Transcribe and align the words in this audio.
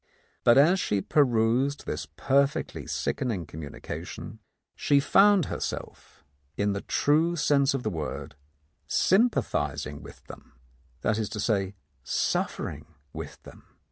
But 0.43 0.57
as 0.57 0.79
she 0.79 0.99
perused 0.99 1.85
this 1.85 2.07
perfectly 2.07 2.87
sickening 2.87 3.45
communication, 3.45 4.39
she 4.75 4.99
found 4.99 5.45
herself, 5.45 6.23
ii 6.57 6.65
The 6.65 6.65
Countess 6.65 6.65
of 6.65 6.65
Lowndes 6.65 6.65
Square 6.65 6.65
in 6.65 6.73
the 6.73 6.87
true 7.29 7.35
sense 7.35 7.73
of 7.75 7.83
the 7.83 7.89
word, 7.91 8.35
sympathizing 8.87 10.01
with 10.01 10.23
them— 10.23 10.53
that 11.03 11.19
is 11.19 11.29
to 11.29 11.39
say, 11.39 11.75
suffering 12.03 12.87
with 13.13 13.43
them. 13.43 13.67